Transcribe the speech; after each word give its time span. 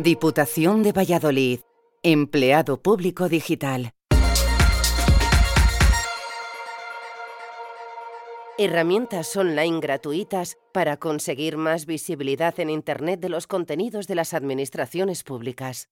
Diputación 0.00 0.82
de 0.82 0.92
Valladolid. 0.92 1.60
Empleado 2.02 2.80
Público 2.80 3.28
Digital. 3.28 3.90
Herramientas 8.56 9.36
online 9.36 9.80
gratuitas 9.80 10.56
para 10.72 10.96
conseguir 10.96 11.58
más 11.58 11.84
visibilidad 11.84 12.58
en 12.58 12.70
Internet 12.70 13.20
de 13.20 13.28
los 13.28 13.46
contenidos 13.46 14.06
de 14.06 14.14
las 14.14 14.32
administraciones 14.32 15.24
públicas. 15.24 15.90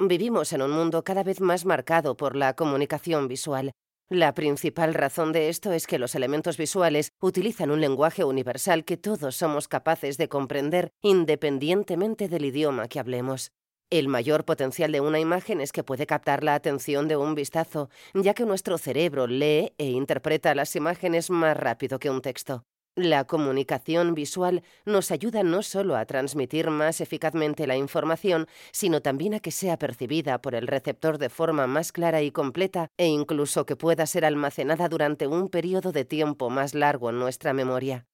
Vivimos 0.00 0.52
en 0.52 0.62
un 0.62 0.72
mundo 0.72 1.04
cada 1.04 1.22
vez 1.22 1.40
más 1.40 1.64
marcado 1.64 2.16
por 2.16 2.34
la 2.34 2.54
comunicación 2.54 3.28
visual. 3.28 3.70
La 4.08 4.34
principal 4.34 4.94
razón 4.94 5.32
de 5.32 5.48
esto 5.48 5.72
es 5.72 5.88
que 5.88 5.98
los 5.98 6.14
elementos 6.14 6.56
visuales 6.56 7.10
utilizan 7.20 7.72
un 7.72 7.80
lenguaje 7.80 8.22
universal 8.22 8.84
que 8.84 8.96
todos 8.96 9.34
somos 9.34 9.66
capaces 9.66 10.16
de 10.16 10.28
comprender 10.28 10.92
independientemente 11.02 12.28
del 12.28 12.44
idioma 12.44 12.86
que 12.86 13.00
hablemos. 13.00 13.50
El 13.90 14.06
mayor 14.06 14.44
potencial 14.44 14.92
de 14.92 15.00
una 15.00 15.18
imagen 15.18 15.60
es 15.60 15.72
que 15.72 15.82
puede 15.82 16.06
captar 16.06 16.44
la 16.44 16.54
atención 16.54 17.08
de 17.08 17.16
un 17.16 17.34
vistazo, 17.34 17.90
ya 18.14 18.32
que 18.32 18.44
nuestro 18.44 18.78
cerebro 18.78 19.26
lee 19.26 19.72
e 19.76 19.86
interpreta 19.86 20.54
las 20.54 20.76
imágenes 20.76 21.28
más 21.28 21.56
rápido 21.56 21.98
que 21.98 22.08
un 22.08 22.22
texto. 22.22 22.64
La 22.98 23.26
comunicación 23.26 24.14
visual 24.14 24.62
nos 24.86 25.10
ayuda 25.10 25.42
no 25.42 25.62
solo 25.62 25.96
a 25.96 26.06
transmitir 26.06 26.70
más 26.70 27.02
eficazmente 27.02 27.66
la 27.66 27.76
información, 27.76 28.46
sino 28.72 29.02
también 29.02 29.34
a 29.34 29.40
que 29.40 29.50
sea 29.50 29.78
percibida 29.78 30.40
por 30.40 30.54
el 30.54 30.66
receptor 30.66 31.18
de 31.18 31.28
forma 31.28 31.66
más 31.66 31.92
clara 31.92 32.22
y 32.22 32.30
completa 32.30 32.88
e 32.96 33.06
incluso 33.06 33.66
que 33.66 33.76
pueda 33.76 34.06
ser 34.06 34.24
almacenada 34.24 34.88
durante 34.88 35.26
un 35.26 35.50
periodo 35.50 35.92
de 35.92 36.06
tiempo 36.06 36.48
más 36.48 36.74
largo 36.74 37.10
en 37.10 37.18
nuestra 37.18 37.52
memoria. 37.52 38.06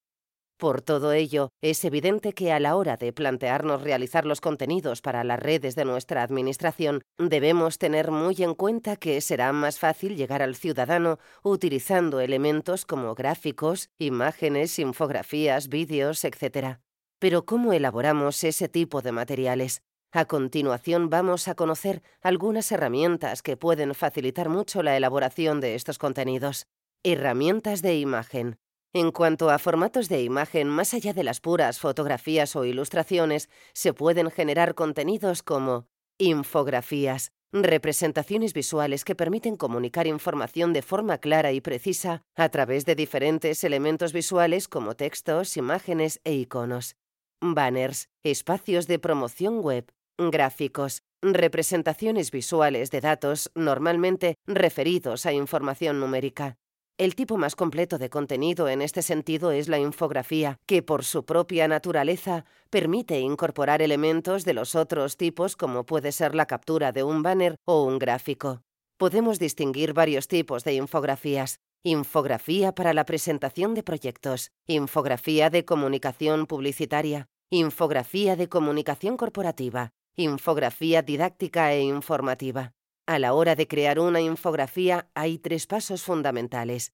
Por 0.62 0.80
todo 0.80 1.12
ello, 1.12 1.50
es 1.60 1.84
evidente 1.84 2.34
que 2.34 2.52
a 2.52 2.60
la 2.60 2.76
hora 2.76 2.96
de 2.96 3.12
plantearnos 3.12 3.82
realizar 3.82 4.24
los 4.24 4.40
contenidos 4.40 5.02
para 5.02 5.24
las 5.24 5.40
redes 5.40 5.74
de 5.74 5.84
nuestra 5.84 6.22
Administración, 6.22 7.02
debemos 7.18 7.78
tener 7.78 8.12
muy 8.12 8.36
en 8.44 8.54
cuenta 8.54 8.94
que 8.94 9.20
será 9.22 9.52
más 9.52 9.80
fácil 9.80 10.14
llegar 10.14 10.40
al 10.40 10.54
ciudadano 10.54 11.18
utilizando 11.42 12.20
elementos 12.20 12.86
como 12.86 13.16
gráficos, 13.16 13.88
imágenes, 13.98 14.78
infografías, 14.78 15.66
vídeos, 15.66 16.24
etc. 16.24 16.78
Pero 17.18 17.44
¿cómo 17.44 17.72
elaboramos 17.72 18.44
ese 18.44 18.68
tipo 18.68 19.02
de 19.02 19.10
materiales? 19.10 19.82
A 20.12 20.26
continuación 20.26 21.10
vamos 21.10 21.48
a 21.48 21.56
conocer 21.56 22.04
algunas 22.20 22.70
herramientas 22.70 23.42
que 23.42 23.56
pueden 23.56 23.96
facilitar 23.96 24.48
mucho 24.48 24.84
la 24.84 24.96
elaboración 24.96 25.60
de 25.60 25.74
estos 25.74 25.98
contenidos. 25.98 26.66
Herramientas 27.02 27.82
de 27.82 27.98
imagen. 27.98 28.61
En 28.94 29.10
cuanto 29.10 29.48
a 29.48 29.58
formatos 29.58 30.10
de 30.10 30.22
imagen, 30.22 30.68
más 30.68 30.92
allá 30.92 31.14
de 31.14 31.24
las 31.24 31.40
puras 31.40 31.80
fotografías 31.80 32.54
o 32.56 32.66
ilustraciones, 32.66 33.48
se 33.72 33.94
pueden 33.94 34.30
generar 34.30 34.74
contenidos 34.74 35.42
como 35.42 35.86
infografías, 36.18 37.32
representaciones 37.52 38.52
visuales 38.52 39.04
que 39.04 39.14
permiten 39.14 39.56
comunicar 39.56 40.06
información 40.06 40.74
de 40.74 40.82
forma 40.82 41.16
clara 41.16 41.52
y 41.52 41.62
precisa 41.62 42.22
a 42.36 42.50
través 42.50 42.84
de 42.84 42.94
diferentes 42.94 43.64
elementos 43.64 44.12
visuales 44.12 44.68
como 44.68 44.94
textos, 44.94 45.56
imágenes 45.56 46.20
e 46.24 46.34
iconos. 46.34 46.96
Banners, 47.40 48.10
espacios 48.22 48.86
de 48.88 48.98
promoción 48.98 49.60
web, 49.60 49.90
gráficos, 50.18 51.02
representaciones 51.22 52.30
visuales 52.30 52.90
de 52.90 53.00
datos 53.00 53.50
normalmente 53.54 54.34
referidos 54.46 55.24
a 55.24 55.32
información 55.32 55.98
numérica. 55.98 56.58
El 57.02 57.16
tipo 57.16 57.36
más 57.36 57.56
completo 57.56 57.98
de 57.98 58.10
contenido 58.10 58.68
en 58.68 58.80
este 58.80 59.02
sentido 59.02 59.50
es 59.50 59.66
la 59.66 59.80
infografía, 59.80 60.60
que 60.66 60.84
por 60.84 61.02
su 61.02 61.24
propia 61.24 61.66
naturaleza 61.66 62.44
permite 62.70 63.18
incorporar 63.18 63.82
elementos 63.82 64.44
de 64.44 64.54
los 64.54 64.76
otros 64.76 65.16
tipos 65.16 65.56
como 65.56 65.84
puede 65.84 66.12
ser 66.12 66.32
la 66.36 66.46
captura 66.46 66.92
de 66.92 67.02
un 67.02 67.24
banner 67.24 67.56
o 67.64 67.82
un 67.82 67.98
gráfico. 67.98 68.62
Podemos 68.98 69.40
distinguir 69.40 69.94
varios 69.94 70.28
tipos 70.28 70.62
de 70.62 70.74
infografías. 70.74 71.58
Infografía 71.82 72.72
para 72.72 72.94
la 72.94 73.04
presentación 73.04 73.74
de 73.74 73.82
proyectos, 73.82 74.52
infografía 74.68 75.50
de 75.50 75.64
comunicación 75.64 76.46
publicitaria, 76.46 77.26
infografía 77.50 78.36
de 78.36 78.48
comunicación 78.48 79.16
corporativa, 79.16 79.90
infografía 80.14 81.02
didáctica 81.02 81.72
e 81.72 81.80
informativa. 81.80 82.74
A 83.06 83.18
la 83.18 83.34
hora 83.34 83.56
de 83.56 83.66
crear 83.66 83.98
una 83.98 84.20
infografía 84.20 85.10
hay 85.14 85.38
tres 85.38 85.66
pasos 85.66 86.02
fundamentales. 86.02 86.92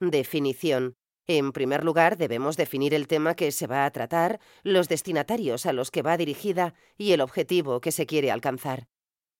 Definición. 0.00 0.96
En 1.26 1.52
primer 1.52 1.82
lugar, 1.82 2.18
debemos 2.18 2.56
definir 2.56 2.94
el 2.94 3.08
tema 3.08 3.34
que 3.34 3.50
se 3.50 3.66
va 3.66 3.84
a 3.84 3.90
tratar, 3.90 4.38
los 4.62 4.88
destinatarios 4.88 5.66
a 5.66 5.72
los 5.72 5.90
que 5.90 6.02
va 6.02 6.16
dirigida 6.16 6.74
y 6.98 7.12
el 7.12 7.20
objetivo 7.20 7.80
que 7.80 7.90
se 7.90 8.06
quiere 8.06 8.30
alcanzar. 8.30 8.86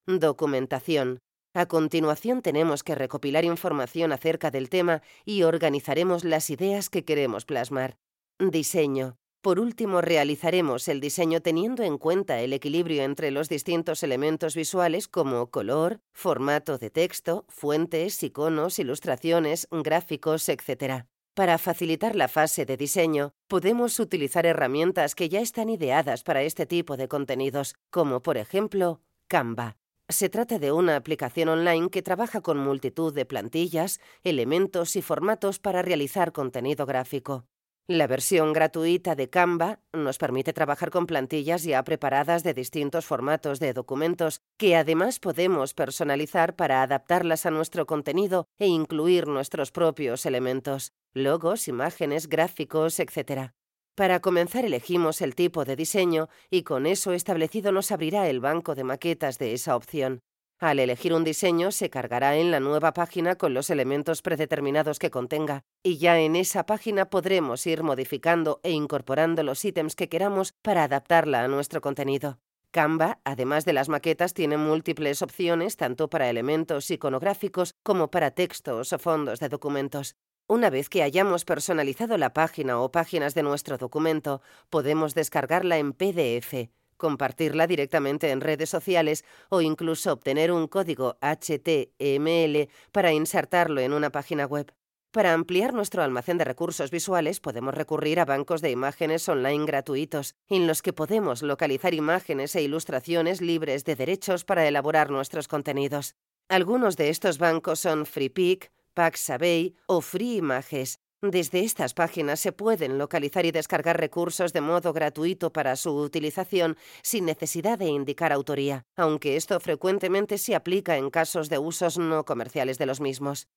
Documentación. 0.07 1.21
A 1.55 1.67
continuación 1.67 2.43
tenemos 2.43 2.83
que 2.83 2.95
recopilar 2.95 3.45
información 3.45 4.13
acerca 4.13 4.51
del 4.51 4.69
tema 4.69 5.03
y 5.25 5.43
organizaremos 5.43 6.25
las 6.25 6.51
ideas 6.51 6.91
que 6.91 7.05
queremos 7.05 7.45
plasmar. 7.45 7.99
Diseño. 8.39 9.17
Por 9.47 9.61
último, 9.61 10.01
realizaremos 10.01 10.89
el 10.89 10.99
diseño 10.99 11.41
teniendo 11.41 11.85
en 11.85 11.99
cuenta 11.99 12.41
el 12.41 12.53
equilibrio 12.53 13.05
entre 13.05 13.31
los 13.31 13.49
distintos 13.49 14.03
elementos 14.03 14.57
visuales 14.57 15.07
como 15.07 15.53
color, 15.53 16.01
formato 16.13 16.79
de 16.79 16.91
texto, 16.91 17.45
fuentes, 17.49 18.21
iconos, 18.25 18.81
ilustraciones, 18.81 19.69
gráficos, 19.71 20.49
etc. 20.49 21.05
Para 21.33 21.59
facilitar 21.59 22.17
la 22.17 22.27
fase 22.27 22.67
de 22.67 22.77
diseño, 22.77 23.35
podemos 23.47 24.01
utilizar 24.01 24.47
herramientas 24.47 25.15
que 25.15 25.29
ya 25.29 25.39
están 25.39 25.69
ideadas 25.69 26.25
para 26.25 26.43
este 26.43 26.67
tipo 26.67 26.97
de 26.97 27.07
contenidos, 27.07 27.77
como 27.91 28.23
por 28.23 28.39
ejemplo 28.39 29.01
Canva. 29.29 29.77
Se 30.09 30.29
trata 30.29 30.59
de 30.59 30.73
una 30.73 30.97
aplicación 30.97 31.51
online 31.51 31.91
que 31.91 32.03
trabaja 32.03 32.41
con 32.41 32.59
multitud 32.59 33.15
de 33.15 33.27
plantillas, 33.27 34.01
elementos 34.25 34.97
y 34.97 35.03
formatos 35.03 35.61
para 35.61 35.83
realizar 35.83 36.33
contenido 36.33 36.85
gráfico. 36.85 37.47
La 37.89 38.09
versión 38.09 38.53
gratuita 38.53 39.15
de 39.15 39.31
Canva 39.31 39.79
nos 39.93 40.19
permite 40.19 40.53
trabajar 40.53 40.91
con 40.91 41.07
plantillas 41.07 41.63
ya 41.63 41.85
preparadas 41.85 42.43
de 42.43 42.53
distintos 42.53 43.07
formatos 43.07 43.61
de 43.61 43.73
documentos 43.73 44.41
que 44.59 44.75
además 44.75 45.21
podemos 45.21 45.73
personalizar 45.73 46.57
para 46.57 46.83
adaptarlas 46.83 47.47
a 47.47 47.53
nuestro 47.53 47.87
contenido 47.87 48.49
e 48.59 48.67
incluir 48.67 49.29
nuestros 49.29 49.71
propios 49.71 50.27
elementos, 50.27 50.95
logos, 51.15 51.69
imágenes, 51.69 52.29
gráficos, 52.29 52.99
etc. 52.99 53.53
Para 53.95 54.19
comenzar 54.19 54.65
elegimos 54.65 55.21
el 55.21 55.37
tipo 55.37 55.65
de 55.65 55.77
diseño 55.77 56.29
y 56.51 56.65
con 56.65 56.87
eso 56.87 57.13
establecido 57.13 57.71
nos 57.71 57.93
abrirá 57.93 58.29
el 58.29 58.41
banco 58.41 58.75
de 58.75 58.83
maquetas 58.83 59.39
de 59.39 59.53
esa 59.53 59.77
opción. 59.77 60.23
Al 60.59 60.79
elegir 60.79 61.13
un 61.13 61.23
diseño 61.23 61.71
se 61.71 61.91
cargará 61.91 62.37
en 62.37 62.51
la 62.51 62.61
nueva 62.61 62.95
página 62.95 63.37
con 63.37 63.53
los 63.53 63.69
elementos 63.69 64.23
predeterminados 64.23 64.99
que 64.99 65.11
contenga 65.11 65.65
y 65.83 65.99
ya 65.99 66.19
en 66.19 66.35
esa 66.35 66.65
página 66.65 67.11
podremos 67.11 67.67
ir 67.67 67.83
modificando 67.83 68.61
e 68.63 68.71
incorporando 68.71 69.43
los 69.43 69.63
ítems 69.67 69.95
que 69.95 70.09
queramos 70.09 70.55
para 70.63 70.85
adaptarla 70.85 71.45
a 71.45 71.49
nuestro 71.49 71.83
contenido. 71.83 72.39
Canva, 72.71 73.21
además 73.25 73.67
de 73.67 73.75
las 73.75 73.91
maquetas, 73.91 74.33
tiene 74.33 74.57
múltiples 74.57 75.21
opciones 75.21 75.77
tanto 75.77 76.09
para 76.09 76.31
elementos 76.31 76.91
iconográficos 76.91 77.75
como 77.83 78.11
para 78.11 78.31
textos 78.31 78.95
o 78.95 78.99
fondos 78.99 79.41
de 79.41 79.51
documentos. 79.51 80.17
Una 80.49 80.71
vez 80.71 80.89
que 80.89 81.03
hayamos 81.03 81.45
personalizado 81.45 82.17
la 82.17 82.33
página 82.33 82.81
o 82.81 82.91
páginas 82.91 83.35
de 83.35 83.43
nuestro 83.43 83.77
documento, 83.77 84.41
podemos 84.71 85.15
descargarla 85.15 85.77
en 85.77 85.93
PDF 85.93 86.71
compartirla 86.97 87.67
directamente 87.67 88.31
en 88.31 88.41
redes 88.41 88.71
sociales 88.71 89.25
o 89.49 89.61
incluso 89.61 90.13
obtener 90.13 90.53
un 90.53 90.69
código 90.69 91.17
HTML 91.21 92.69
para 92.93 93.13
insertarlo 93.13 93.81
en 93.81 93.93
una 93.93 94.11
página 94.11 94.47
web. 94.47 94.73
Para 95.17 95.33
ampliar 95.33 95.73
nuestro 95.73 96.03
almacén 96.03 96.37
de 96.37 96.45
recursos 96.45 96.91
visuales 96.91 97.41
podemos 97.41 97.75
recurrir 97.75 98.21
a 98.21 98.27
bancos 98.27 98.61
de 98.61 98.71
imágenes 98.71 99.27
online 99.29 99.65
gratuitos, 99.65 100.35
en 100.49 100.67
los 100.67 100.83
que 100.83 100.93
podemos 100.93 101.43
localizar 101.43 101.95
imágenes 101.95 102.55
e 102.55 102.63
ilustraciones 102.63 103.41
libres 103.41 103.85
de 103.85 103.97
derechos 103.97 104.45
para 104.45 104.69
elaborar 104.69 105.11
nuestros 105.11 105.49
contenidos. 105.49 106.17
Algunos 106.49 106.99
de 106.99 107.09
estos 107.09 107.39
bancos 107.39 107.81
son 107.81 108.05
FreePic, 108.05 108.71
Paxabay 108.93 109.75
o 109.87 110.01
FreeImages, 110.01 111.01
Desde 111.29 111.59
estas 111.61 111.93
páginas 111.93 112.39
se 112.39 112.53
pueden 112.53 112.99
localizar 112.99 113.47
y 113.47 113.51
descargar 113.51 113.99
recursos 113.99 114.53
de 114.53 114.61
modo 114.61 114.93
gratuito 114.93 115.53
para 115.53 115.75
su 115.75 115.91
utilización 115.91 116.77
sin 117.03 117.25
necesidad 117.25 117.79
de 117.79 117.87
indicar 117.87 118.33
autoría, 118.33 118.85
aunque 118.97 119.35
esto 119.35 119.59
frecuentemente 119.59 120.39
se 120.39 120.55
aplica 120.55 120.97
en 120.97 121.11
casos 121.11 121.49
de 121.49 121.59
usos 121.59 121.99
no 121.99 122.25
comerciales 122.25 122.79
de 122.79 122.87
los 122.87 123.01
mismos. 123.01 123.49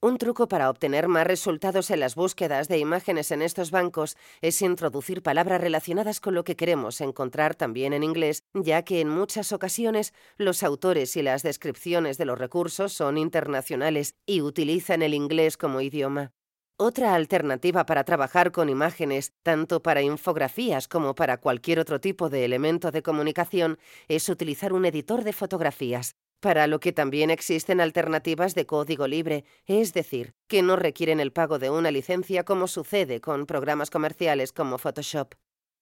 Un 0.00 0.16
truco 0.16 0.48
para 0.48 0.70
obtener 0.70 1.06
más 1.06 1.26
resultados 1.26 1.90
en 1.90 2.00
las 2.00 2.14
búsquedas 2.14 2.66
de 2.68 2.78
imágenes 2.78 3.30
en 3.30 3.42
estos 3.42 3.70
bancos 3.72 4.16
es 4.40 4.62
introducir 4.62 5.22
palabras 5.22 5.60
relacionadas 5.60 6.20
con 6.20 6.34
lo 6.34 6.44
que 6.44 6.56
queremos 6.56 7.02
encontrar 7.02 7.56
también 7.56 7.92
en 7.92 8.04
inglés, 8.04 8.44
ya 8.54 8.84
que 8.84 9.00
en 9.00 9.10
muchas 9.10 9.52
ocasiones 9.52 10.14
los 10.38 10.62
autores 10.62 11.14
y 11.16 11.22
las 11.22 11.42
descripciones 11.42 12.16
de 12.16 12.24
los 12.24 12.38
recursos 12.38 12.94
son 12.94 13.18
internacionales 13.18 14.14
y 14.24 14.40
utilizan 14.40 15.02
el 15.02 15.12
inglés 15.12 15.58
como 15.58 15.82
idioma. 15.82 16.32
Otra 16.80 17.16
alternativa 17.16 17.86
para 17.86 18.04
trabajar 18.04 18.52
con 18.52 18.68
imágenes, 18.68 19.32
tanto 19.42 19.82
para 19.82 20.00
infografías 20.00 20.86
como 20.86 21.16
para 21.16 21.38
cualquier 21.38 21.80
otro 21.80 22.00
tipo 22.00 22.28
de 22.28 22.44
elemento 22.44 22.92
de 22.92 23.02
comunicación, 23.02 23.80
es 24.06 24.28
utilizar 24.28 24.72
un 24.72 24.84
editor 24.84 25.24
de 25.24 25.32
fotografías, 25.32 26.14
para 26.38 26.68
lo 26.68 26.78
que 26.78 26.92
también 26.92 27.30
existen 27.30 27.80
alternativas 27.80 28.54
de 28.54 28.64
código 28.66 29.08
libre, 29.08 29.44
es 29.66 29.92
decir, 29.92 30.34
que 30.46 30.62
no 30.62 30.76
requieren 30.76 31.18
el 31.18 31.32
pago 31.32 31.58
de 31.58 31.68
una 31.68 31.90
licencia 31.90 32.44
como 32.44 32.68
sucede 32.68 33.20
con 33.20 33.46
programas 33.46 33.90
comerciales 33.90 34.52
como 34.52 34.78
Photoshop. 34.78 35.34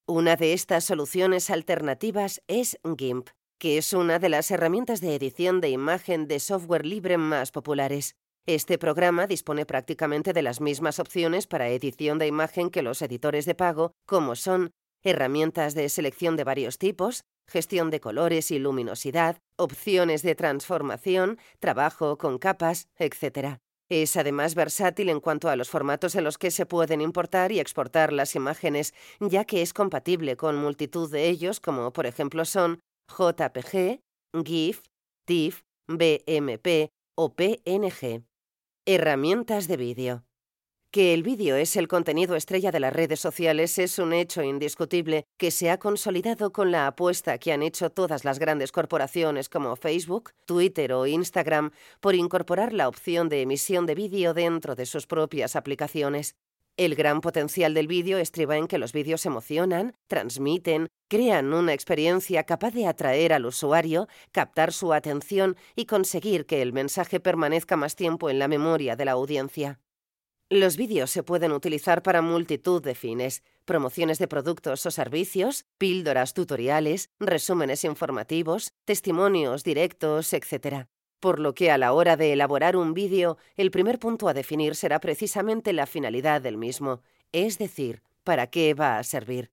Una 0.06 0.36
de 0.36 0.54
estas 0.54 0.84
soluciones 0.84 1.50
alternativas 1.50 2.40
es 2.46 2.78
GIMP, 2.96 3.28
que 3.58 3.76
es 3.76 3.92
una 3.92 4.18
de 4.18 4.30
las 4.30 4.50
herramientas 4.50 5.02
de 5.02 5.14
edición 5.14 5.60
de 5.60 5.68
imagen 5.68 6.26
de 6.26 6.40
software 6.40 6.86
libre 6.86 7.18
más 7.18 7.50
populares. 7.52 8.16
Este 8.48 8.78
programa 8.78 9.26
dispone 9.26 9.66
prácticamente 9.66 10.32
de 10.32 10.40
las 10.40 10.60
mismas 10.60 11.00
opciones 11.00 11.48
para 11.48 11.68
edición 11.68 12.18
de 12.18 12.28
imagen 12.28 12.70
que 12.70 12.82
los 12.82 13.02
editores 13.02 13.44
de 13.44 13.56
pago, 13.56 13.90
como 14.06 14.36
son 14.36 14.70
herramientas 15.02 15.74
de 15.74 15.88
selección 15.88 16.36
de 16.36 16.44
varios 16.44 16.78
tipos, 16.78 17.24
gestión 17.50 17.90
de 17.90 17.98
colores 17.98 18.52
y 18.52 18.60
luminosidad, 18.60 19.38
opciones 19.58 20.22
de 20.22 20.36
transformación, 20.36 21.38
trabajo 21.58 22.18
con 22.18 22.38
capas, 22.38 22.86
etc. 22.98 23.58
Es 23.90 24.16
además 24.16 24.54
versátil 24.54 25.08
en 25.08 25.18
cuanto 25.18 25.48
a 25.48 25.56
los 25.56 25.68
formatos 25.68 26.14
en 26.14 26.22
los 26.22 26.38
que 26.38 26.52
se 26.52 26.66
pueden 26.66 27.00
importar 27.00 27.50
y 27.50 27.58
exportar 27.58 28.12
las 28.12 28.36
imágenes, 28.36 28.94
ya 29.18 29.44
que 29.44 29.60
es 29.60 29.72
compatible 29.72 30.36
con 30.36 30.54
multitud 30.54 31.10
de 31.10 31.28
ellos, 31.28 31.58
como 31.58 31.92
por 31.92 32.06
ejemplo 32.06 32.44
son 32.44 32.78
JPG, 33.08 33.98
GIF, 34.44 34.82
TIFF, 35.24 35.62
BMP 35.88 36.92
o 37.16 37.34
PNG. 37.34 38.22
Herramientas 38.88 39.66
de 39.66 39.76
vídeo. 39.76 40.24
Que 40.92 41.12
el 41.12 41.24
vídeo 41.24 41.56
es 41.56 41.74
el 41.74 41.88
contenido 41.88 42.36
estrella 42.36 42.70
de 42.70 42.78
las 42.78 42.92
redes 42.92 43.18
sociales 43.18 43.80
es 43.80 43.98
un 43.98 44.12
hecho 44.12 44.44
indiscutible 44.44 45.24
que 45.36 45.50
se 45.50 45.72
ha 45.72 45.80
consolidado 45.80 46.52
con 46.52 46.70
la 46.70 46.86
apuesta 46.86 47.36
que 47.38 47.52
han 47.52 47.64
hecho 47.64 47.90
todas 47.90 48.24
las 48.24 48.38
grandes 48.38 48.70
corporaciones 48.70 49.48
como 49.48 49.74
Facebook, 49.74 50.30
Twitter 50.44 50.92
o 50.92 51.04
Instagram 51.04 51.72
por 51.98 52.14
incorporar 52.14 52.72
la 52.72 52.86
opción 52.86 53.28
de 53.28 53.42
emisión 53.42 53.86
de 53.86 53.96
vídeo 53.96 54.34
dentro 54.34 54.76
de 54.76 54.86
sus 54.86 55.08
propias 55.08 55.56
aplicaciones. 55.56 56.36
El 56.78 56.94
gran 56.94 57.22
potencial 57.22 57.72
del 57.72 57.86
vídeo 57.86 58.18
estriba 58.18 58.58
en 58.58 58.66
que 58.66 58.76
los 58.76 58.92
vídeos 58.92 59.24
emocionan, 59.24 59.94
transmiten, 60.08 60.88
crean 61.08 61.54
una 61.54 61.72
experiencia 61.72 62.44
capaz 62.44 62.72
de 62.74 62.86
atraer 62.86 63.32
al 63.32 63.46
usuario, 63.46 64.08
captar 64.30 64.74
su 64.74 64.92
atención 64.92 65.56
y 65.74 65.86
conseguir 65.86 66.44
que 66.44 66.60
el 66.60 66.74
mensaje 66.74 67.18
permanezca 67.18 67.76
más 67.76 67.96
tiempo 67.96 68.28
en 68.28 68.38
la 68.38 68.46
memoria 68.46 68.94
de 68.94 69.06
la 69.06 69.12
audiencia. 69.12 69.80
Los 70.50 70.76
vídeos 70.76 71.10
se 71.10 71.22
pueden 71.22 71.52
utilizar 71.52 72.02
para 72.02 72.20
multitud 72.20 72.82
de 72.82 72.94
fines, 72.94 73.42
promociones 73.64 74.18
de 74.18 74.28
productos 74.28 74.84
o 74.84 74.90
servicios, 74.90 75.64
píldoras 75.78 76.34
tutoriales, 76.34 77.08
resúmenes 77.18 77.84
informativos, 77.84 78.74
testimonios 78.84 79.64
directos, 79.64 80.34
etc 80.34 80.86
por 81.26 81.40
lo 81.40 81.56
que 81.56 81.72
a 81.72 81.76
la 81.76 81.92
hora 81.92 82.16
de 82.16 82.32
elaborar 82.32 82.76
un 82.76 82.94
vídeo, 82.94 83.36
el 83.56 83.72
primer 83.72 83.98
punto 83.98 84.28
a 84.28 84.32
definir 84.32 84.76
será 84.76 85.00
precisamente 85.00 85.72
la 85.72 85.86
finalidad 85.86 86.40
del 86.40 86.56
mismo, 86.56 87.00
es 87.32 87.58
decir, 87.58 88.00
para 88.22 88.46
qué 88.46 88.74
va 88.74 88.96
a 88.96 89.02
servir. 89.02 89.50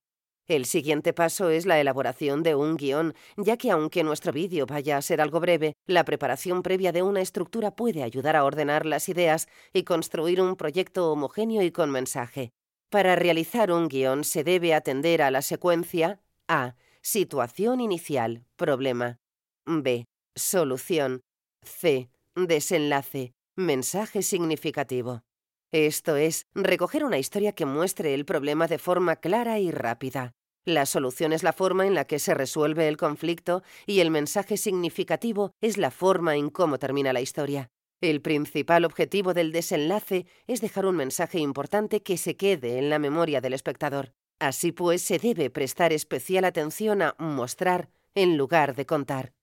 El 0.47 0.65
siguiente 0.65 1.13
paso 1.13 1.49
es 1.49 1.65
la 1.65 1.79
elaboración 1.79 2.43
de 2.43 2.53
un 2.53 2.77
guion, 2.77 3.15
ya 3.37 3.57
que 3.57 3.71
aunque 3.71 4.03
nuestro 4.03 4.31
vídeo 4.31 4.67
vaya 4.67 4.97
a 4.97 5.01
ser 5.01 5.19
algo 5.19 5.39
breve, 5.39 5.73
la 5.87 6.05
preparación 6.05 6.61
previa 6.61 6.91
de 6.91 7.01
una 7.01 7.21
estructura 7.21 7.71
puede 7.71 8.03
ayudar 8.03 8.35
a 8.35 8.45
ordenar 8.45 8.85
las 8.85 9.09
ideas 9.09 9.47
y 9.73 9.81
construir 9.81 10.41
un 10.41 10.55
proyecto 10.55 11.11
homogéneo 11.11 11.63
y 11.63 11.71
con 11.71 11.89
mensaje. 11.89 12.51
Para 12.91 13.15
realizar 13.15 13.71
un 13.71 13.87
guion 13.87 14.25
se 14.25 14.43
debe 14.43 14.75
atender 14.75 15.23
a 15.23 15.31
la 15.31 15.41
secuencia 15.41 16.21
A. 16.47 16.75
Situación 17.01 17.81
inicial, 17.81 18.45
problema. 18.57 19.17
B. 19.65 20.05
Solución, 20.35 21.21
C. 21.65 22.09
Desenlace. 22.35 23.33
Mensaje 23.55 24.21
significativo. 24.21 25.23
Esto 25.71 26.17
es, 26.17 26.47
recoger 26.53 27.03
una 27.03 27.17
historia 27.17 27.53
que 27.53 27.65
muestre 27.65 28.13
el 28.13 28.25
problema 28.25 28.67
de 28.67 28.77
forma 28.77 29.15
clara 29.15 29.59
y 29.59 29.71
rápida. 29.71 30.33
La 30.65 30.85
solución 30.85 31.33
es 31.33 31.43
la 31.43 31.51
forma 31.51 31.85
en 31.85 31.93
la 31.93 32.05
que 32.05 32.19
se 32.19 32.33
resuelve 32.33 32.87
el 32.87 32.97
conflicto 32.97 33.63
y 33.85 33.99
el 33.99 34.11
mensaje 34.11 34.55
significativo 34.57 35.51
es 35.61 35.77
la 35.77 35.91
forma 35.91 36.35
en 36.35 36.49
cómo 36.49 36.79
termina 36.79 37.11
la 37.11 37.21
historia. 37.21 37.69
El 38.01 38.21
principal 38.21 38.85
objetivo 38.85 39.33
del 39.33 39.51
desenlace 39.51 40.25
es 40.47 40.61
dejar 40.61 40.85
un 40.85 40.95
mensaje 40.95 41.39
importante 41.39 42.01
que 42.01 42.17
se 42.17 42.35
quede 42.35 42.77
en 42.77 42.89
la 42.89 42.99
memoria 42.99 43.41
del 43.41 43.53
espectador. 43.53 44.13
Así 44.39 44.71
pues, 44.71 45.01
se 45.01 45.19
debe 45.19 45.49
prestar 45.49 45.93
especial 45.93 46.45
atención 46.45 47.01
a 47.01 47.15
mostrar 47.17 47.89
en 48.15 48.37
lugar 48.37 48.75
de 48.75 48.85
contar. 48.85 49.33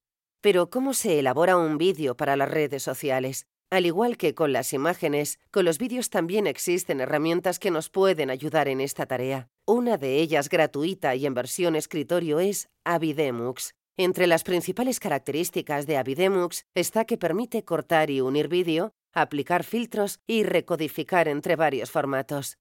Pero 0.42 0.70
¿cómo 0.70 0.94
se 0.94 1.19
elabora 1.19 1.58
un 1.58 1.76
vídeo 1.76 2.16
para 2.16 2.34
las 2.34 2.50
redes 2.50 2.82
sociales? 2.82 3.46
Al 3.70 3.84
igual 3.84 4.16
que 4.16 4.34
con 4.34 4.54
las 4.54 4.72
imágenes, 4.72 5.38
con 5.50 5.66
los 5.66 5.76
vídeos 5.76 6.08
también 6.08 6.46
existen 6.46 7.00
herramientas 7.00 7.58
que 7.58 7.70
nos 7.70 7.90
pueden 7.90 8.31
ayudar 8.31 8.66
en 8.66 8.81
esta 8.81 9.04
tarea. 9.04 9.50
Una 9.66 9.98
de 9.98 10.16
ellas 10.16 10.48
gratuita 10.48 11.14
y 11.14 11.26
en 11.26 11.34
versión 11.34 11.76
escritorio 11.76 12.40
es 12.40 12.70
Avidemux. 12.84 13.75
Entre 13.98 14.26
las 14.26 14.42
principales 14.42 14.98
características 14.98 15.87
de 15.87 15.98
Avidemux 15.98 16.64
está 16.75 17.04
que 17.04 17.19
permite 17.19 17.62
cortar 17.62 18.08
y 18.08 18.22
unir 18.22 18.48
vídeo, 18.48 18.93
aplicar 19.12 19.62
filtros 19.62 20.20
y 20.26 20.44
recodificar 20.44 21.28
entre 21.28 21.54
varios 21.54 21.90
formatos. 21.90 22.56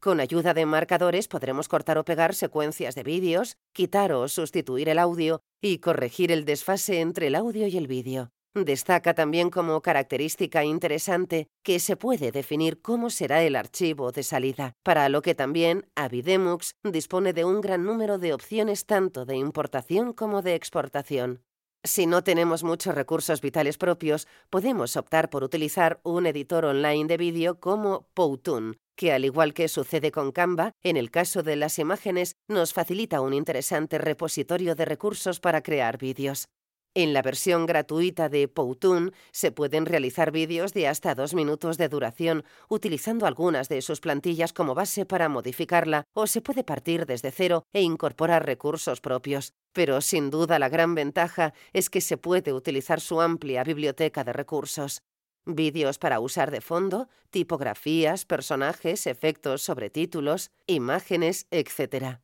Con 0.00 0.20
ayuda 0.20 0.52
de 0.52 0.66
marcadores 0.66 1.28
podremos 1.28 1.66
cortar 1.66 1.96
o 1.96 2.04
pegar 2.04 2.34
secuencias 2.34 2.94
de 2.94 3.04
vídeos, 3.04 3.56
quitar 3.72 4.12
o 4.12 4.28
sustituir 4.28 4.90
el 4.90 4.98
audio 4.98 5.42
y 5.62 5.78
corregir 5.78 6.32
el 6.32 6.44
desfase 6.44 7.00
entre 7.00 7.28
el 7.28 7.36
audio 7.36 7.66
y 7.68 7.78
el 7.78 7.86
vídeo. 7.86 8.30
Destaca 8.54 9.14
también 9.14 9.48
como 9.48 9.80
característica 9.80 10.62
interesante 10.62 11.46
que 11.62 11.80
se 11.80 11.96
puede 11.96 12.32
definir 12.32 12.82
cómo 12.82 13.08
será 13.08 13.42
el 13.42 13.56
archivo 13.56 14.12
de 14.12 14.22
salida, 14.24 14.74
para 14.82 15.08
lo 15.08 15.22
que 15.22 15.34
también 15.34 15.88
Avidemux 15.94 16.74
dispone 16.82 17.32
de 17.32 17.46
un 17.46 17.62
gran 17.62 17.84
número 17.84 18.18
de 18.18 18.34
opciones 18.34 18.84
tanto 18.84 19.24
de 19.24 19.36
importación 19.36 20.12
como 20.12 20.42
de 20.42 20.54
exportación. 20.54 21.40
Si 21.84 22.06
no 22.06 22.22
tenemos 22.22 22.62
muchos 22.62 22.94
recursos 22.94 23.40
vitales 23.40 23.78
propios, 23.78 24.28
podemos 24.50 24.96
optar 24.96 25.30
por 25.30 25.42
utilizar 25.42 26.00
un 26.04 26.26
editor 26.26 26.66
online 26.66 27.06
de 27.06 27.16
vídeo 27.16 27.58
como 27.58 28.06
Powtoon, 28.14 28.76
que 28.96 29.12
al 29.12 29.24
igual 29.24 29.54
que 29.54 29.68
sucede 29.68 30.10
con 30.10 30.32
Canva, 30.32 30.72
en 30.82 30.96
el 30.96 31.10
caso 31.10 31.42
de 31.42 31.56
las 31.56 31.78
imágenes 31.78 32.36
nos 32.48 32.72
facilita 32.72 33.20
un 33.20 33.34
interesante 33.34 33.98
repositorio 33.98 34.74
de 34.74 34.84
recursos 34.84 35.40
para 35.40 35.62
crear 35.62 35.98
vídeos. 35.98 36.48
En 36.94 37.14
la 37.14 37.22
versión 37.22 37.64
gratuita 37.64 38.28
de 38.28 38.48
Powtoon 38.48 39.14
se 39.30 39.50
pueden 39.50 39.86
realizar 39.86 40.30
vídeos 40.30 40.74
de 40.74 40.88
hasta 40.88 41.14
dos 41.14 41.32
minutos 41.32 41.78
de 41.78 41.88
duración 41.88 42.44
utilizando 42.68 43.24
algunas 43.24 43.70
de 43.70 43.80
sus 43.80 44.00
plantillas 44.00 44.52
como 44.52 44.74
base 44.74 45.06
para 45.06 45.30
modificarla 45.30 46.04
o 46.12 46.26
se 46.26 46.42
puede 46.42 46.64
partir 46.64 47.06
desde 47.06 47.30
cero 47.30 47.64
e 47.72 47.80
incorporar 47.80 48.44
recursos 48.44 49.00
propios. 49.00 49.54
Pero 49.72 50.02
sin 50.02 50.28
duda 50.28 50.58
la 50.58 50.68
gran 50.68 50.94
ventaja 50.94 51.54
es 51.72 51.88
que 51.88 52.02
se 52.02 52.18
puede 52.18 52.52
utilizar 52.52 53.00
su 53.00 53.22
amplia 53.22 53.64
biblioteca 53.64 54.22
de 54.22 54.34
recursos. 54.34 55.00
Vídeos 55.44 55.98
para 55.98 56.20
usar 56.20 56.50
de 56.52 56.60
fondo, 56.60 57.08
tipografías, 57.30 58.24
personajes, 58.24 59.06
efectos 59.08 59.62
sobre 59.62 59.90
títulos, 59.90 60.50
imágenes, 60.66 61.46
etc. 61.50 62.20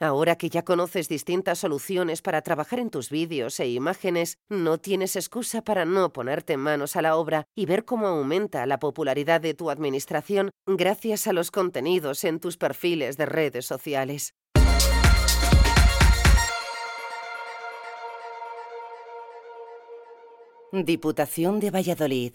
Ahora 0.00 0.36
que 0.36 0.50
ya 0.50 0.62
conoces 0.62 1.08
distintas 1.08 1.60
soluciones 1.60 2.22
para 2.22 2.42
trabajar 2.42 2.80
en 2.80 2.90
tus 2.90 3.08
vídeos 3.08 3.60
e 3.60 3.68
imágenes, 3.68 4.38
no 4.48 4.78
tienes 4.78 5.16
excusa 5.16 5.62
para 5.62 5.84
no 5.84 6.12
ponerte 6.12 6.56
manos 6.56 6.96
a 6.96 7.02
la 7.02 7.16
obra 7.16 7.44
y 7.54 7.66
ver 7.66 7.84
cómo 7.84 8.08
aumenta 8.08 8.66
la 8.66 8.78
popularidad 8.78 9.40
de 9.40 9.54
tu 9.54 9.70
administración 9.70 10.50
gracias 10.66 11.26
a 11.28 11.32
los 11.32 11.50
contenidos 11.50 12.24
en 12.24 12.40
tus 12.40 12.56
perfiles 12.56 13.16
de 13.16 13.26
redes 13.26 13.64
sociales. 13.64 14.34
Diputación 20.72 21.58
de 21.58 21.70
Valladolid. 21.70 22.34